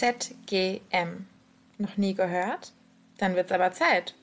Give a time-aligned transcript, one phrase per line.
[0.00, 1.26] ZGM.
[1.76, 2.72] Noch nie gehört?
[3.18, 4.14] Dann wird's aber Zeit.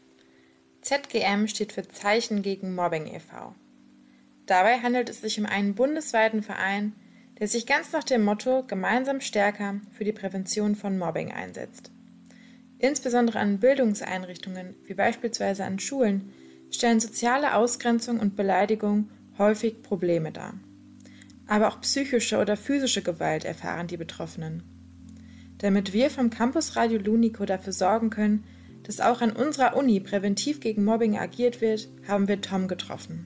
[0.82, 3.54] ZGM steht für Zeichen gegen Mobbing e.V.
[4.48, 6.94] Dabei handelt es sich um einen bundesweiten Verein,
[7.38, 11.91] der sich ganz nach dem Motto Gemeinsam stärker für die Prävention von Mobbing einsetzt.
[12.79, 16.34] Insbesondere an Bildungseinrichtungen, wie beispielsweise an Schulen,
[16.71, 20.55] stellen soziale Ausgrenzung und Beleidigung häufig Probleme dar.
[21.45, 24.77] Aber auch psychische oder physische Gewalt erfahren die Betroffenen.
[25.59, 28.44] Damit wir vom Campus Radio Lunico dafür sorgen können,
[28.84, 33.26] dass auch an unserer Uni präventiv gegen Mobbing agiert wird, haben wir Tom getroffen.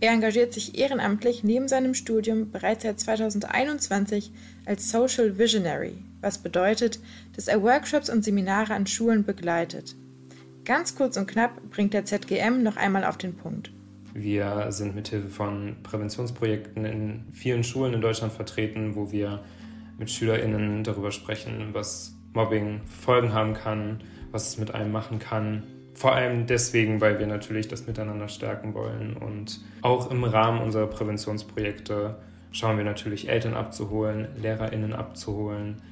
[0.00, 4.32] Er engagiert sich ehrenamtlich neben seinem Studium bereits seit 2021
[4.64, 7.00] als Social Visionary, was bedeutet,
[7.36, 9.94] dass er Workshops und Seminare an Schulen begleitet.
[10.64, 13.72] Ganz kurz und knapp bringt der ZGM noch einmal auf den Punkt.
[14.14, 19.44] Wir sind mithilfe von Präventionsprojekten in vielen Schulen in Deutschland vertreten, wo wir
[20.00, 25.64] mit SchülerInnen darüber sprechen, was Mobbing Folgen haben kann, was es mit einem machen kann.
[25.94, 29.14] Vor allem deswegen, weil wir natürlich das Miteinander stärken wollen.
[29.14, 32.16] Und auch im Rahmen unserer Präventionsprojekte
[32.50, 35.82] schauen wir natürlich Eltern abzuholen, LehrerInnen abzuholen,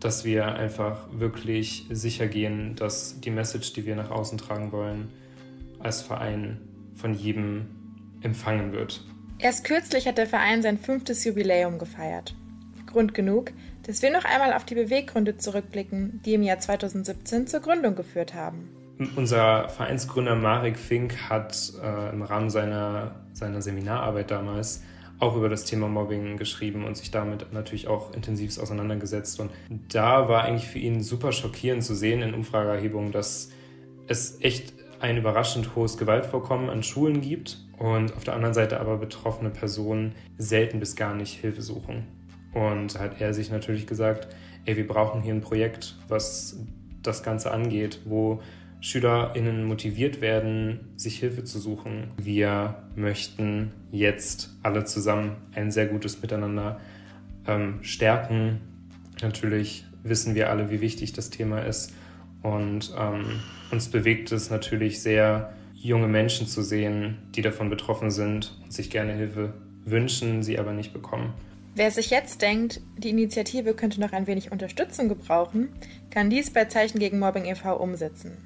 [0.00, 5.10] dass wir einfach wirklich sicher gehen, dass die Message, die wir nach außen tragen wollen,
[5.78, 6.58] als Verein
[6.96, 7.66] von jedem
[8.22, 9.04] empfangen wird.
[9.38, 12.34] Erst kürzlich hat der Verein sein fünftes Jubiläum gefeiert.
[12.92, 13.52] Grund genug,
[13.86, 18.34] dass wir noch einmal auf die Beweggründe zurückblicken, die im Jahr 2017 zur Gründung geführt
[18.34, 18.68] haben.
[19.16, 24.82] Unser Vereinsgründer Marek Fink hat äh, im Rahmen seiner, seiner Seminararbeit damals
[25.18, 29.38] auch über das Thema Mobbing geschrieben und sich damit natürlich auch intensiv auseinandergesetzt.
[29.38, 29.50] Und
[29.92, 33.50] da war eigentlich für ihn super schockierend zu sehen in Umfrageerhebungen, dass
[34.08, 38.98] es echt ein überraschend hohes Gewaltvorkommen an Schulen gibt und auf der anderen Seite aber
[38.98, 42.06] betroffene Personen selten bis gar nicht Hilfe suchen.
[42.52, 44.28] Und hat er sich natürlich gesagt,
[44.64, 46.58] ey, wir brauchen hier ein Projekt, was
[47.02, 48.42] das Ganze angeht, wo
[48.80, 52.10] SchülerInnen motiviert werden, sich Hilfe zu suchen.
[52.16, 56.80] Wir möchten jetzt alle zusammen ein sehr gutes Miteinander
[57.46, 58.60] ähm, stärken.
[59.22, 61.94] Natürlich wissen wir alle, wie wichtig das Thema ist.
[62.42, 65.52] Und ähm, uns bewegt es natürlich sehr,
[65.82, 69.52] junge Menschen zu sehen, die davon betroffen sind und sich gerne Hilfe
[69.84, 71.34] wünschen, sie aber nicht bekommen.
[71.74, 75.70] Wer sich jetzt denkt, die Initiative könnte noch ein wenig Unterstützung gebrauchen,
[76.10, 77.76] kann dies bei Zeichen gegen Mobbing e.V.
[77.76, 78.36] umsetzen.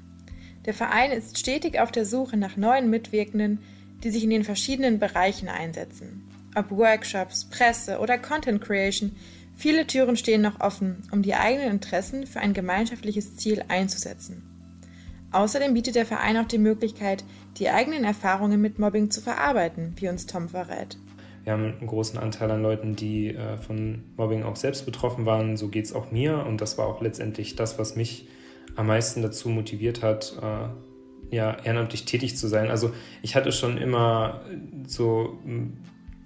[0.65, 3.59] Der Verein ist stetig auf der Suche nach neuen Mitwirkenden,
[4.03, 6.23] die sich in den verschiedenen Bereichen einsetzen.
[6.55, 9.15] Ob Workshops, Presse oder Content Creation,
[9.55, 14.43] viele Türen stehen noch offen, um die eigenen Interessen für ein gemeinschaftliches Ziel einzusetzen.
[15.33, 17.25] Außerdem bietet der Verein auch die Möglichkeit,
[17.57, 20.97] die eigenen Erfahrungen mit Mobbing zu verarbeiten, wie uns Tom verrät.
[21.47, 25.55] Wir haben einen großen Anteil an Leuten, die äh, von Mobbing auch selbst betroffen waren.
[25.55, 26.45] So geht es auch mir.
[26.45, 28.27] Und das war auch letztendlich das, was mich
[28.75, 32.69] am meisten dazu motiviert hat, äh, ja, ehrenamtlich tätig zu sein.
[32.69, 32.91] Also
[33.21, 34.41] ich hatte schon immer
[34.87, 35.39] so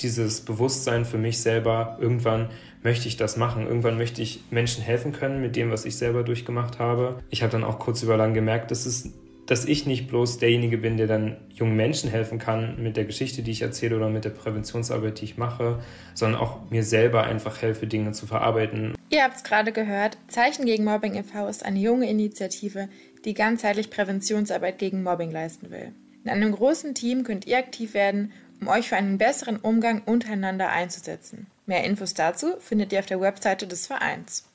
[0.01, 2.49] dieses Bewusstsein für mich selber, irgendwann
[2.81, 6.23] möchte ich das machen, irgendwann möchte ich Menschen helfen können mit dem, was ich selber
[6.23, 7.19] durchgemacht habe.
[7.29, 9.13] Ich habe dann auch kurz über lang gemerkt, dass es
[9.51, 13.43] dass ich nicht bloß derjenige bin, der dann jungen Menschen helfen kann mit der Geschichte,
[13.43, 17.61] die ich erzähle oder mit der Präventionsarbeit, die ich mache, sondern auch mir selber einfach
[17.61, 18.95] helfe, Dinge zu verarbeiten.
[19.09, 21.49] Ihr habt es gerade gehört, Zeichen gegen Mobbing e.V.
[21.49, 22.87] ist eine junge Initiative,
[23.25, 25.91] die ganzheitlich Präventionsarbeit gegen Mobbing leisten will.
[26.23, 28.31] In einem großen Team könnt ihr aktiv werden,
[28.61, 31.47] um euch für einen besseren Umgang untereinander einzusetzen.
[31.65, 34.49] Mehr Infos dazu findet ihr auf der Webseite des Vereins.